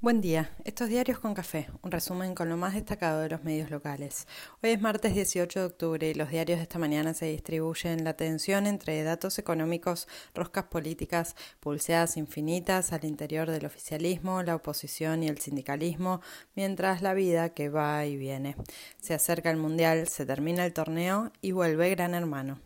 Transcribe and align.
Buen 0.00 0.20
día, 0.20 0.52
estos 0.64 0.88
diarios 0.88 1.18
con 1.18 1.34
café, 1.34 1.66
un 1.82 1.90
resumen 1.90 2.36
con 2.36 2.48
lo 2.48 2.56
más 2.56 2.74
destacado 2.74 3.20
de 3.20 3.30
los 3.30 3.42
medios 3.42 3.68
locales. 3.68 4.28
Hoy 4.62 4.70
es 4.70 4.80
martes 4.80 5.12
18 5.12 5.58
de 5.58 5.66
octubre 5.66 6.08
y 6.08 6.14
los 6.14 6.30
diarios 6.30 6.60
de 6.60 6.62
esta 6.62 6.78
mañana 6.78 7.14
se 7.14 7.26
distribuyen 7.26 8.04
la 8.04 8.14
tensión 8.14 8.68
entre 8.68 9.02
datos 9.02 9.40
económicos, 9.40 10.06
roscas 10.36 10.66
políticas, 10.66 11.34
pulseadas 11.58 12.16
infinitas 12.16 12.92
al 12.92 13.06
interior 13.06 13.50
del 13.50 13.66
oficialismo, 13.66 14.44
la 14.44 14.54
oposición 14.54 15.24
y 15.24 15.26
el 15.26 15.38
sindicalismo, 15.38 16.20
mientras 16.54 17.02
la 17.02 17.12
vida 17.12 17.48
que 17.48 17.68
va 17.68 18.06
y 18.06 18.16
viene. 18.16 18.54
Se 19.00 19.14
acerca 19.14 19.50
el 19.50 19.56
Mundial, 19.56 20.06
se 20.06 20.24
termina 20.24 20.64
el 20.64 20.74
torneo 20.74 21.32
y 21.42 21.50
vuelve 21.50 21.90
Gran 21.90 22.14
Hermano. 22.14 22.60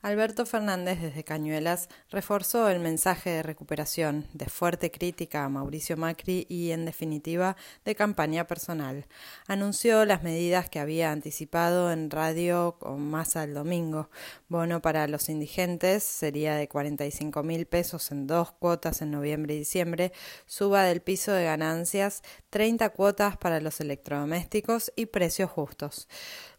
Alberto 0.00 0.46
Fernández 0.46 1.00
desde 1.00 1.24
Cañuelas 1.24 1.88
reforzó 2.08 2.68
el 2.68 2.78
mensaje 2.78 3.30
de 3.30 3.42
recuperación, 3.42 4.26
de 4.32 4.46
fuerte 4.46 4.92
crítica 4.92 5.44
a 5.44 5.48
Mauricio 5.48 5.96
Macri 5.96 6.46
y, 6.48 6.70
en 6.70 6.84
definitiva, 6.84 7.56
de 7.84 7.96
campaña 7.96 8.46
personal. 8.46 9.06
Anunció 9.48 10.04
las 10.04 10.22
medidas 10.22 10.70
que 10.70 10.78
había 10.78 11.10
anticipado 11.10 11.90
en 11.90 12.12
radio 12.12 12.76
con 12.78 13.10
masa 13.10 13.42
el 13.42 13.54
domingo. 13.54 14.08
Bono 14.48 14.80
para 14.80 15.08
los 15.08 15.28
indigentes 15.28 16.04
sería 16.04 16.54
de 16.54 16.68
45 16.68 17.42
mil 17.42 17.66
pesos 17.66 18.12
en 18.12 18.28
dos 18.28 18.52
cuotas 18.52 19.02
en 19.02 19.10
noviembre 19.10 19.54
y 19.56 19.58
diciembre, 19.58 20.12
suba 20.46 20.84
del 20.84 21.00
piso 21.00 21.32
de 21.32 21.42
ganancias, 21.42 22.22
30 22.50 22.90
cuotas 22.90 23.36
para 23.36 23.60
los 23.60 23.80
electrodomésticos 23.80 24.92
y 24.94 25.06
precios 25.06 25.50
justos. 25.50 26.06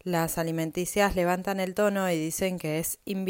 Las 0.03 0.37
alimenticias 0.37 1.15
levantan 1.15 1.59
el 1.59 1.73
tono 1.73 2.09
y 2.09 2.17
dicen 2.17 2.57
que 2.57 2.79
es 2.79 2.99
inviable. 3.05 3.28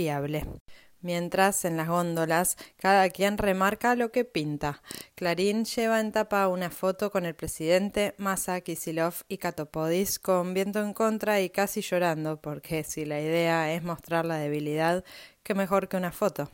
Mientras, 1.01 1.63
en 1.63 1.77
las 1.77 1.87
góndolas, 1.87 2.57
cada 2.77 3.09
quien 3.09 3.37
remarca 3.37 3.95
lo 3.95 4.11
que 4.11 4.25
pinta. 4.25 4.81
Clarín 5.15 5.63
lleva 5.63 6.01
en 6.01 6.11
tapa 6.11 6.47
una 6.49 6.69
foto 6.69 7.09
con 7.09 7.25
el 7.25 7.35
presidente, 7.35 8.15
Massa, 8.17 8.59
Kisilov 8.59 9.13
y 9.29 9.37
Katopodis 9.37 10.19
con 10.19 10.53
viento 10.53 10.81
en 10.81 10.93
contra 10.93 11.39
y 11.39 11.49
casi 11.49 11.81
llorando, 11.81 12.41
porque 12.41 12.83
si 12.83 13.05
la 13.05 13.21
idea 13.21 13.73
es 13.73 13.81
mostrar 13.81 14.25
la 14.25 14.37
debilidad, 14.37 15.05
qué 15.41 15.53
mejor 15.53 15.87
que 15.87 15.95
una 15.95 16.11
foto. 16.11 16.49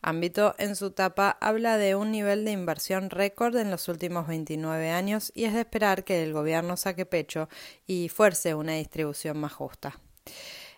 Ámbito 0.00 0.54
en 0.58 0.76
su 0.76 0.90
tapa 0.90 1.36
habla 1.40 1.76
de 1.76 1.94
un 1.94 2.10
nivel 2.10 2.44
de 2.44 2.52
inversión 2.52 3.10
récord 3.10 3.56
en 3.56 3.70
los 3.70 3.88
últimos 3.88 4.26
29 4.26 4.90
años 4.90 5.30
y 5.34 5.44
es 5.44 5.52
de 5.52 5.60
esperar 5.60 6.04
que 6.04 6.22
el 6.22 6.32
gobierno 6.32 6.76
saque 6.76 7.06
pecho 7.06 7.48
y 7.86 8.08
fuerce 8.08 8.54
una 8.54 8.72
distribución 8.72 9.38
más 9.38 9.52
justa. 9.52 9.98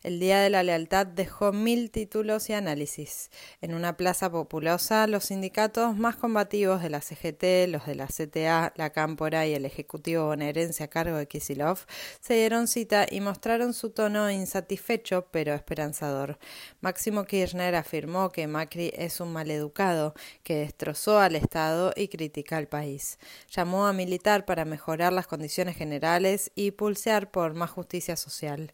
El 0.07 0.21
Día 0.21 0.41
de 0.41 0.51
la 0.51 0.63
Lealtad 0.63 1.05
dejó 1.05 1.53
mil 1.53 1.91
títulos 1.91 2.49
y 2.49 2.53
análisis. 2.53 3.29
En 3.61 3.75
una 3.75 3.97
plaza 3.97 4.31
populosa, 4.31 5.09
los 5.09 5.25
sindicatos 5.25 5.97
más 5.97 6.15
combativos 6.15 6.81
de 6.81 6.91
la 6.91 7.01
CGT, 7.01 7.69
los 7.69 7.87
de 7.87 7.97
la 7.97 8.07
CTA, 8.07 8.73
la 8.77 8.91
Cámpora 8.91 9.49
y 9.49 9.55
el 9.55 9.65
Ejecutivo 9.65 10.27
bonaerense 10.27 10.85
a 10.85 10.89
cargo 10.91 11.17
de 11.17 11.27
Kisilov 11.27 11.81
se 12.21 12.35
dieron 12.35 12.69
cita 12.69 13.05
y 13.11 13.21
mostraron 13.21 13.75
su 13.75 13.91
tono 13.91 14.31
insatisfecho 14.31 15.27
pero 15.33 15.55
esperanzador. 15.55 16.39
Máximo 16.81 17.25
Kirchner 17.25 17.75
afirmó 17.75 18.31
que 18.31 18.47
Macri 18.47 18.93
es 18.97 19.19
un 19.19 19.33
maleducado, 19.33 20.15
que 20.45 20.55
destrozó 20.55 21.19
al 21.19 21.35
Estado 21.35 21.93
y 21.97 22.07
critica 22.07 22.59
al 22.59 22.69
país. 22.69 23.19
Llamó 23.51 23.89
a 23.89 23.93
militar 23.93 24.45
para 24.45 24.65
mejorar 24.65 25.13
las 25.13 25.27
condiciones 25.27 25.77
generales 25.77 26.53
y 26.55 26.71
pulsear 26.71 27.33
por 27.33 27.55
más 27.55 27.71
justicia 27.71 28.15
social. 28.15 28.73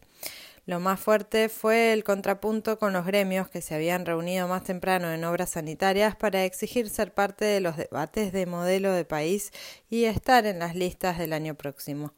Lo 0.65 0.79
más 0.79 0.97
fuerte 0.97 1.49
fue 1.49 1.91
el 1.91 2.05
contrapunto 2.05 2.79
con 2.79 2.93
los 2.93 3.05
gremios 3.05 3.49
que 3.49 3.61
se 3.61 3.75
habían 3.75 4.05
reunido 4.05 4.47
más 4.47 4.63
temprano 4.63 5.11
en 5.11 5.25
obras 5.25 5.49
sanitarias 5.51 6.15
para 6.15 6.45
exigir 6.45 6.89
ser 6.89 7.13
parte 7.13 7.43
de 7.43 7.59
los 7.59 7.75
debates 7.75 8.31
de 8.31 8.45
modelo 8.45 8.93
de 8.93 9.03
país 9.03 9.51
y 9.89 10.05
estar 10.05 10.45
en 10.45 10.59
las 10.59 10.73
listas 10.73 11.17
del 11.17 11.33
año 11.33 11.55
próximo. 11.55 12.13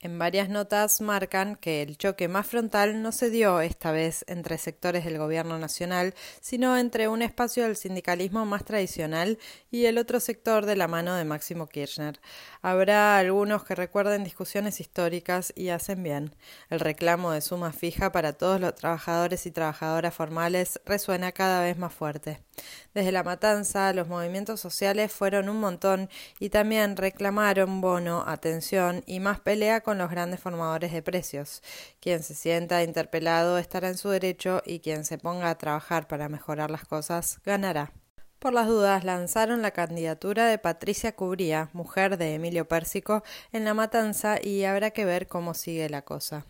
En 0.00 0.16
varias 0.16 0.48
notas 0.48 1.00
marcan 1.00 1.56
que 1.56 1.82
el 1.82 1.98
choque 1.98 2.28
más 2.28 2.46
frontal 2.46 3.02
no 3.02 3.10
se 3.10 3.30
dio 3.30 3.60
esta 3.60 3.90
vez 3.90 4.24
entre 4.28 4.56
sectores 4.56 5.04
del 5.04 5.18
gobierno 5.18 5.58
nacional, 5.58 6.14
sino 6.40 6.78
entre 6.78 7.08
un 7.08 7.20
espacio 7.20 7.64
del 7.64 7.74
sindicalismo 7.74 8.46
más 8.46 8.64
tradicional 8.64 9.38
y 9.72 9.86
el 9.86 9.98
otro 9.98 10.20
sector 10.20 10.66
de 10.66 10.76
la 10.76 10.86
mano 10.86 11.16
de 11.16 11.24
Máximo 11.24 11.66
Kirchner. 11.66 12.20
Habrá 12.62 13.18
algunos 13.18 13.64
que 13.64 13.74
recuerden 13.74 14.22
discusiones 14.22 14.78
históricas 14.78 15.52
y 15.56 15.70
hacen 15.70 16.04
bien. 16.04 16.36
El 16.70 16.78
reclamo 16.78 17.32
de 17.32 17.40
suma 17.40 17.72
fija 17.72 18.12
para 18.12 18.34
todos 18.34 18.60
los 18.60 18.76
trabajadores 18.76 19.46
y 19.46 19.50
trabajadoras 19.50 20.14
formales 20.14 20.80
resuena 20.86 21.32
cada 21.32 21.60
vez 21.62 21.76
más 21.76 21.92
fuerte. 21.92 22.47
Desde 22.94 23.12
la 23.12 23.22
matanza, 23.22 23.92
los 23.92 24.08
movimientos 24.08 24.60
sociales 24.60 25.12
fueron 25.12 25.48
un 25.48 25.60
montón 25.60 26.08
y 26.38 26.50
también 26.50 26.96
reclamaron 26.96 27.80
bono, 27.80 28.24
atención 28.26 29.02
y 29.06 29.20
más 29.20 29.40
pelea 29.40 29.80
con 29.80 29.98
los 29.98 30.10
grandes 30.10 30.40
formadores 30.40 30.92
de 30.92 31.02
precios. 31.02 31.62
Quien 32.00 32.22
se 32.22 32.34
sienta 32.34 32.82
interpelado 32.82 33.58
estará 33.58 33.88
en 33.88 33.96
su 33.96 34.08
derecho 34.08 34.62
y 34.64 34.80
quien 34.80 35.04
se 35.04 35.18
ponga 35.18 35.50
a 35.50 35.58
trabajar 35.58 36.08
para 36.08 36.28
mejorar 36.28 36.70
las 36.70 36.84
cosas 36.84 37.40
ganará. 37.44 37.92
Por 38.38 38.52
las 38.52 38.68
dudas, 38.68 39.02
lanzaron 39.02 39.62
la 39.62 39.72
candidatura 39.72 40.46
de 40.46 40.58
Patricia 40.58 41.16
Cubría, 41.16 41.70
mujer 41.72 42.18
de 42.18 42.34
Emilio 42.34 42.68
Pérsico, 42.68 43.24
en 43.52 43.64
la 43.64 43.74
matanza 43.74 44.38
y 44.40 44.62
habrá 44.62 44.92
que 44.92 45.04
ver 45.04 45.26
cómo 45.26 45.54
sigue 45.54 45.88
la 45.88 46.02
cosa. 46.02 46.46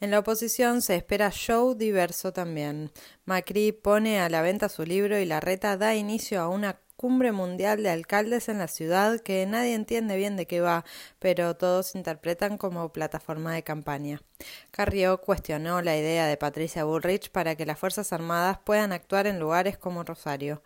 En 0.00 0.10
la 0.10 0.20
oposición 0.20 0.82
se 0.82 0.96
espera 0.96 1.30
show 1.30 1.74
diverso 1.74 2.32
también. 2.32 2.90
Macri 3.24 3.72
pone 3.72 4.20
a 4.20 4.28
la 4.28 4.42
venta 4.42 4.68
su 4.68 4.84
libro 4.84 5.18
y 5.18 5.24
la 5.24 5.40
reta 5.40 5.76
da 5.76 5.94
inicio 5.94 6.40
a 6.40 6.48
una 6.48 6.80
cumbre 6.98 7.30
mundial 7.30 7.84
de 7.84 7.90
alcaldes 7.90 8.48
en 8.48 8.58
la 8.58 8.66
ciudad 8.66 9.20
que 9.20 9.46
nadie 9.46 9.74
entiende 9.74 10.16
bien 10.16 10.36
de 10.36 10.48
qué 10.48 10.60
va, 10.60 10.84
pero 11.20 11.56
todos 11.56 11.94
interpretan 11.94 12.58
como 12.58 12.92
plataforma 12.92 13.54
de 13.54 13.62
campaña. 13.62 14.20
Carrió 14.72 15.20
cuestionó 15.20 15.80
la 15.80 15.96
idea 15.96 16.26
de 16.26 16.36
Patricia 16.36 16.82
Bullrich 16.82 17.30
para 17.30 17.54
que 17.54 17.66
las 17.66 17.78
Fuerzas 17.78 18.12
Armadas 18.12 18.58
puedan 18.64 18.90
actuar 18.92 19.28
en 19.28 19.38
lugares 19.38 19.78
como 19.78 20.02
Rosario. 20.02 20.60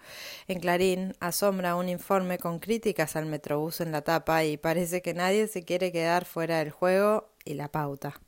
En 0.48 0.60
Clarín 0.60 1.14
asombra 1.20 1.76
un 1.76 1.90
informe 1.90 2.38
con 2.38 2.60
críticas 2.60 3.14
al 3.14 3.26
Metrobús 3.26 3.82
en 3.82 3.92
la 3.92 4.00
tapa 4.00 4.42
y 4.44 4.56
parece 4.56 5.02
que 5.02 5.12
nadie 5.12 5.48
se 5.48 5.64
quiere 5.64 5.92
quedar 5.92 6.24
fuera 6.24 6.60
del 6.60 6.70
juego 6.70 7.31
y 7.44 7.54
la 7.54 7.70
pauta. 7.70 8.20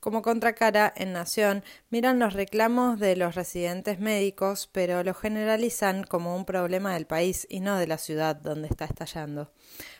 Como 0.00 0.22
contracara, 0.22 0.92
en 0.96 1.12
Nación 1.12 1.64
miran 1.90 2.18
los 2.18 2.34
reclamos 2.34 3.00
de 3.00 3.16
los 3.16 3.34
residentes 3.34 3.98
médicos, 3.98 4.68
pero 4.72 5.02
lo 5.02 5.14
generalizan 5.14 6.04
como 6.04 6.36
un 6.36 6.44
problema 6.44 6.94
del 6.94 7.06
país 7.06 7.46
y 7.48 7.60
no 7.60 7.78
de 7.78 7.86
la 7.86 7.98
ciudad 7.98 8.36
donde 8.36 8.68
está 8.68 8.84
estallando. 8.84 9.50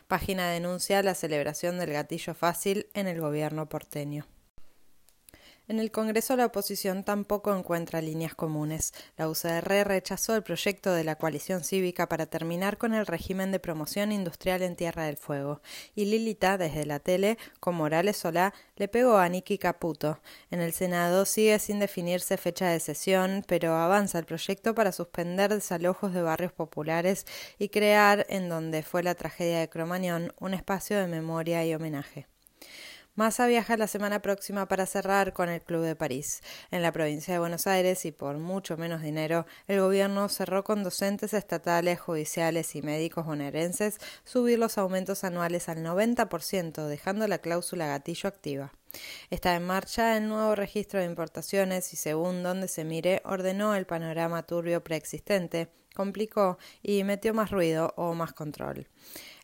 Página 0.07 0.49
denuncia 0.49 1.01
la 1.01 1.15
celebración 1.15 1.79
del 1.79 1.91
gatillo 1.91 2.33
fácil 2.33 2.87
en 2.93 3.07
el 3.07 3.19
gobierno 3.19 3.67
porteño. 3.67 4.27
En 5.67 5.79
el 5.79 5.89
Congreso 5.89 6.35
la 6.35 6.45
oposición 6.45 7.03
tampoco 7.03 7.55
encuentra 7.55 7.99
líneas 7.99 8.35
comunes. 8.35 8.93
La 9.17 9.27
UCR 9.27 9.87
rechazó 9.87 10.35
el 10.35 10.43
proyecto 10.43 10.93
de 10.93 11.03
la 11.03 11.15
coalición 11.15 11.63
cívica 11.63 12.07
para 12.07 12.27
terminar 12.27 12.77
con 12.77 12.93
el 12.93 13.07
régimen 13.07 13.51
de 13.51 13.59
promoción 13.59 14.11
industrial 14.11 14.61
en 14.61 14.75
Tierra 14.75 15.05
del 15.05 15.17
Fuego. 15.17 15.61
Y 15.95 16.05
Lilita, 16.05 16.59
desde 16.59 16.85
la 16.85 16.99
tele, 16.99 17.39
con 17.59 17.73
Morales 17.73 18.17
Solá, 18.17 18.53
le 18.75 18.87
pegó 18.87 19.17
a 19.17 19.27
Niki 19.27 19.57
Caputo. 19.57 20.19
En 20.51 20.61
el 20.61 20.71
Senado 20.71 21.25
sigue 21.25 21.57
sin 21.57 21.79
definirse 21.79 22.37
fecha 22.37 22.69
de 22.69 22.79
sesión, 22.79 23.43
pero 23.47 23.73
avanza 23.73 24.19
el 24.19 24.25
proyecto 24.25 24.75
para 24.75 24.91
suspender 24.91 25.51
desalojos 25.51 26.13
de 26.13 26.21
barrios 26.21 26.51
populares 26.51 27.25
y 27.57 27.69
crear, 27.69 28.27
en 28.29 28.49
donde 28.49 28.83
fue 28.83 29.01
la 29.01 29.15
tragedia 29.15 29.61
de 29.61 29.69
Cromañón, 29.69 30.31
un 30.39 30.53
espacio 30.53 30.99
de 30.99 31.07
memoria 31.07 31.65
y 31.65 31.73
homenaje. 31.73 32.27
Massa 33.15 33.47
viaja 33.47 33.77
la 33.77 33.87
semana 33.87 34.21
próxima 34.21 34.67
para 34.67 34.85
cerrar 34.85 35.31
con 35.31 35.47
el 35.47 35.61
Club 35.61 35.83
de 35.83 35.95
París. 35.95 36.43
En 36.69 36.81
la 36.81 36.91
provincia 36.91 37.33
de 37.33 37.39
Buenos 37.39 37.65
Aires 37.65 38.03
y 38.03 38.11
por 38.11 38.39
mucho 38.39 38.75
menos 38.75 39.01
dinero, 39.01 39.45
el 39.69 39.79
gobierno 39.79 40.27
cerró 40.27 40.65
con 40.65 40.83
docentes 40.83 41.33
estatales, 41.33 41.97
judiciales 42.01 42.75
y 42.75 42.81
médicos 42.81 43.25
bonaerenses 43.25 43.99
subir 44.25 44.59
los 44.59 44.77
aumentos 44.77 45.23
anuales 45.23 45.69
al 45.69 45.77
90%, 45.77 46.87
dejando 46.87 47.25
la 47.29 47.37
cláusula 47.37 47.87
gatillo 47.87 48.27
activa. 48.27 48.73
Está 49.29 49.55
en 49.55 49.65
marcha 49.65 50.17
el 50.17 50.27
nuevo 50.27 50.53
registro 50.53 50.99
de 50.99 51.05
importaciones 51.05 51.93
y 51.93 51.95
según 51.95 52.43
donde 52.43 52.67
se 52.67 52.83
mire 52.83 53.21
ordenó 53.23 53.75
el 53.75 53.85
panorama 53.85 54.43
turbio 54.43 54.83
preexistente, 54.83 55.69
complicó 55.95 56.57
y 56.83 57.05
metió 57.05 57.33
más 57.33 57.49
ruido 57.49 57.93
o 57.95 58.13
más 58.13 58.33
control. 58.33 58.89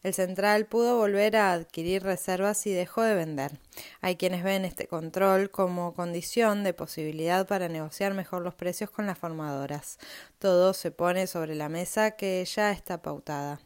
El 0.03 0.13
central 0.15 0.65
pudo 0.65 0.97
volver 0.97 1.35
a 1.35 1.53
adquirir 1.53 2.01
reservas 2.01 2.65
y 2.65 2.73
dejó 2.73 3.03
de 3.03 3.13
vender. 3.13 3.59
Hay 4.01 4.15
quienes 4.15 4.43
ven 4.43 4.65
este 4.65 4.87
control 4.87 5.51
como 5.51 5.93
condición 5.93 6.63
de 6.63 6.73
posibilidad 6.73 7.47
para 7.47 7.69
negociar 7.69 8.13
mejor 8.15 8.41
los 8.41 8.55
precios 8.55 8.89
con 8.89 9.05
las 9.05 9.19
formadoras. 9.19 9.99
Todo 10.39 10.73
se 10.73 10.89
pone 10.89 11.27
sobre 11.27 11.53
la 11.53 11.69
mesa 11.69 12.11
que 12.11 12.43
ya 12.45 12.71
está 12.71 13.01
pautada. 13.03 13.59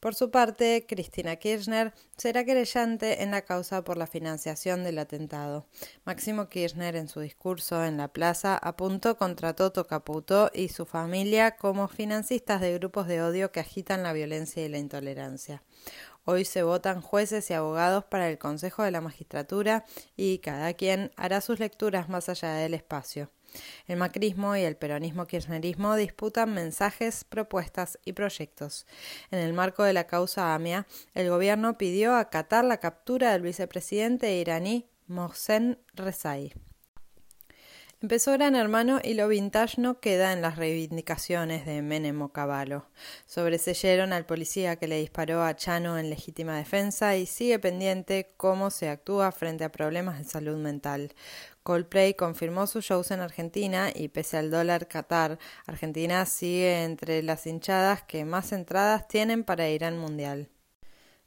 Por 0.00 0.14
su 0.14 0.30
parte, 0.30 0.86
Cristina 0.88 1.34
Kirchner 1.36 1.92
será 2.16 2.44
querellante 2.44 3.24
en 3.24 3.32
la 3.32 3.42
causa 3.42 3.82
por 3.82 3.96
la 3.96 4.06
financiación 4.06 4.84
del 4.84 4.98
atentado. 4.98 5.66
Máximo 6.04 6.48
Kirchner, 6.48 6.94
en 6.94 7.08
su 7.08 7.18
discurso 7.18 7.84
en 7.84 7.96
la 7.96 8.06
plaza, 8.06 8.56
apuntó 8.56 9.16
contra 9.16 9.54
Toto 9.54 9.88
Caputo 9.88 10.52
y 10.54 10.68
su 10.68 10.86
familia 10.86 11.56
como 11.56 11.88
financistas 11.88 12.60
de 12.60 12.74
grupos 12.74 13.08
de 13.08 13.22
odio 13.22 13.50
que 13.50 13.58
agitan 13.58 14.04
la 14.04 14.12
violencia 14.12 14.64
y 14.64 14.68
la 14.68 14.78
intolerancia. 14.78 15.64
Hoy 16.24 16.44
se 16.44 16.62
votan 16.62 17.00
jueces 17.00 17.50
y 17.50 17.54
abogados 17.54 18.04
para 18.04 18.28
el 18.28 18.38
Consejo 18.38 18.84
de 18.84 18.92
la 18.92 19.00
Magistratura 19.00 19.84
y 20.14 20.38
cada 20.38 20.74
quien 20.74 21.10
hará 21.16 21.40
sus 21.40 21.58
lecturas 21.58 22.08
más 22.08 22.28
allá 22.28 22.52
del 22.52 22.74
espacio. 22.74 23.32
El 23.86 23.96
macrismo 23.96 24.56
y 24.56 24.62
el 24.62 24.76
peronismo 24.76 25.26
kirchnerismo 25.26 25.96
disputan 25.96 26.54
mensajes, 26.54 27.24
propuestas 27.24 27.98
y 28.04 28.12
proyectos. 28.12 28.86
En 29.30 29.38
el 29.38 29.52
marco 29.52 29.82
de 29.82 29.92
la 29.92 30.06
causa 30.06 30.54
AMIA, 30.54 30.86
el 31.14 31.28
gobierno 31.28 31.78
pidió 31.78 32.14
acatar 32.14 32.64
la 32.64 32.78
captura 32.78 33.32
del 33.32 33.42
vicepresidente 33.42 34.36
iraní 34.36 34.88
Mohsen 35.06 35.78
Rezai. 35.94 36.52
Empezó 38.00 38.30
Gran 38.30 38.54
Hermano 38.54 39.00
y 39.02 39.14
lo 39.14 39.26
vintage 39.26 39.80
no 39.80 39.98
queda 39.98 40.32
en 40.32 40.40
las 40.40 40.54
reivindicaciones 40.54 41.66
de 41.66 41.82
Menem 41.82 42.28
Cavallo. 42.28 42.86
Sobreseyeron 43.26 44.12
al 44.12 44.24
policía 44.24 44.76
que 44.76 44.86
le 44.86 45.00
disparó 45.00 45.42
a 45.42 45.56
Chano 45.56 45.98
en 45.98 46.08
legítima 46.08 46.56
defensa 46.56 47.16
y 47.16 47.26
sigue 47.26 47.58
pendiente 47.58 48.34
cómo 48.36 48.70
se 48.70 48.88
actúa 48.88 49.32
frente 49.32 49.64
a 49.64 49.72
problemas 49.72 50.18
de 50.18 50.24
salud 50.26 50.58
mental. 50.58 51.12
Coldplay 51.64 52.14
confirmó 52.14 52.68
sus 52.68 52.84
shows 52.84 53.10
en 53.10 53.18
Argentina 53.18 53.90
y 53.92 54.06
pese 54.06 54.36
al 54.36 54.52
dólar 54.52 54.86
Qatar, 54.86 55.40
Argentina 55.66 56.24
sigue 56.24 56.84
entre 56.84 57.24
las 57.24 57.48
hinchadas 57.48 58.04
que 58.04 58.24
más 58.24 58.52
entradas 58.52 59.08
tienen 59.08 59.42
para 59.42 59.68
ir 59.70 59.84
al 59.84 59.96
Mundial. 59.96 60.48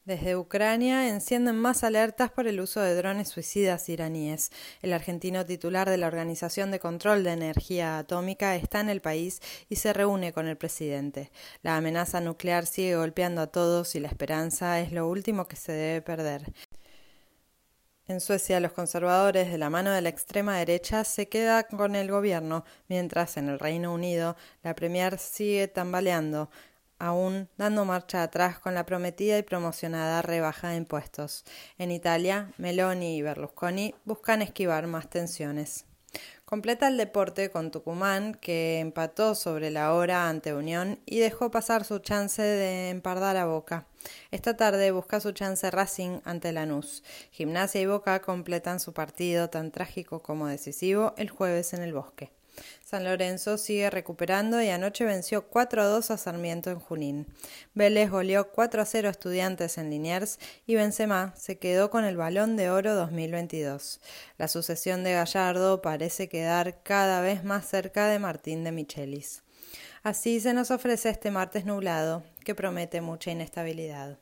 Desde 0.03 0.36
Ucrania 0.36 1.09
encienden 1.09 1.57
más 1.57 1.83
alertas 1.83 2.31
por 2.31 2.48
el 2.48 2.59
uso 2.59 2.81
de 2.81 2.95
drones 2.95 3.30
suicidas 3.30 3.88
iraníes. 3.88 4.51
El 4.81 4.94
argentino 4.94 5.45
titular 5.45 5.88
de 5.88 5.98
la 5.98 6.07
Organización 6.07 6.71
de 6.71 6.80
Control 6.80 7.24
de 7.24 7.33
Energía 7.33 8.00
Atómica 8.00 8.56
está 8.56 8.80
en 8.80 8.89
el 8.89 9.01
país 9.01 9.42
y 9.69 9.75
se 9.75 9.94
reúne 9.94 10.33
con 10.33 10.48
el 10.48 10.57
presidente. 10.57 11.31
La 11.62 11.77
amenaza 11.77 12.19
nuclear 12.19 12.65
sigue 12.65 12.95
golpeando 12.95 13.42
a 13.42 13.48
todos 13.48 13.94
y 13.94 14.00
la 14.00 14.07
esperanza 14.07 14.80
es 14.80 14.92
lo 14.92 15.07
último 15.07 15.48
que 15.48 15.56
se 15.56 15.71
debe 15.71 16.01
perder. 16.01 16.51
En 18.07 18.19
Suecia, 18.19 18.59
los 18.59 18.74
conservadores, 18.74 19.51
de 19.51 19.57
la 19.59 19.69
mano 19.69 19.92
de 19.92 20.01
la 20.01 20.09
extrema 20.09 20.57
derecha, 20.57 21.04
se 21.04 21.30
quedan 21.30 21.63
con 21.77 21.95
el 21.95 22.09
gobierno, 22.09 22.65
mientras 22.89 23.38
en 23.38 23.47
el 23.47 23.59
Reino 23.59 23.94
Unido 23.94 24.36
la 24.63 24.74
Premier 24.75 25.19
sigue 25.19 25.68
tambaleando 25.68 26.50
aún 27.01 27.50
dando 27.57 27.83
marcha 27.83 28.21
atrás 28.21 28.59
con 28.59 28.75
la 28.75 28.86
prometida 28.86 29.38
y 29.39 29.44
promocionada 29.44 30.21
rebaja 30.21 30.69
de 30.69 30.77
impuestos. 30.77 31.44
En 31.80 31.89
Italia, 31.89 32.51
Meloni 32.57 33.18
y 33.18 33.21
Berlusconi 33.24 33.95
buscan 34.06 34.44
esquivar 34.44 34.86
más 34.86 35.09
tensiones. 35.09 35.86
Completa 36.45 36.88
el 36.89 36.98
deporte 36.98 37.50
con 37.50 37.71
Tucumán, 37.71 38.36
que 38.36 38.80
empató 38.80 39.33
sobre 39.36 39.71
la 39.71 39.94
hora 39.94 40.30
ante 40.30 40.53
Unión 40.53 41.00
y 41.06 41.19
dejó 41.19 41.50
pasar 41.50 41.86
su 41.86 42.00
chance 42.00 42.42
de 42.42 42.89
empardar 42.89 43.38
a 43.38 43.45
Boca. 43.45 43.88
Esta 44.30 44.56
tarde 44.57 44.92
busca 44.92 45.21
su 45.21 45.31
chance 45.31 45.71
Racing 45.71 46.19
ante 46.24 46.51
Lanús. 46.51 47.04
Gimnasia 47.31 47.81
y 47.81 47.86
Boca 47.86 48.21
completan 48.21 48.80
su 48.80 48.94
partido 48.94 49.50
tan 49.50 49.71
trágico 49.71 50.21
como 50.21 50.47
decisivo 50.47 51.13
el 51.18 51.30
jueves 51.30 51.74
en 51.74 51.81
el 51.81 51.94
Bosque. 51.94 52.31
San 52.83 53.03
Lorenzo 53.03 53.57
sigue 53.57 53.89
recuperando 53.89 54.62
y 54.62 54.69
anoche 54.69 55.06
venció 55.06 55.50
4-2 55.50 56.12
a 56.12 56.18
Sarmiento 56.18 56.69
en 56.71 56.80
Junín. 56.80 57.27
Vélez 57.74 58.09
goleó 58.09 58.51
4-0 58.51 59.06
a 59.06 59.09
Estudiantes 59.09 59.77
en 59.77 59.89
Liniers 59.89 60.39
y 60.68 60.75
Benzema 60.75 61.33
se 61.38 61.57
quedó 61.57 61.89
con 61.89 62.03
el 62.03 62.18
Balón 62.18 62.57
de 62.57 62.69
Oro 62.69 62.95
2022. 62.95 64.01
La 64.38 64.48
sucesión 64.48 65.03
de 65.03 65.13
Gallardo 65.13 65.81
parece 65.81 66.27
quedar 66.27 66.83
cada 66.83 67.21
vez 67.21 67.44
más 67.44 67.65
cerca 67.65 68.07
de 68.07 68.19
Martín 68.19 68.63
de 68.63 68.71
Michelis. 68.71 69.44
Así 70.04 70.39
se 70.39 70.54
nos 70.54 70.71
ofrece 70.71 71.09
este 71.09 71.30
martes 71.30 71.65
nublado, 71.65 72.24
que 72.44 72.56
promete 72.56 73.01
mucha 73.01 73.31
inestabilidad. 73.31 74.18